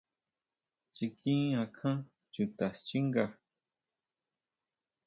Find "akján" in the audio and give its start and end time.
1.63-1.99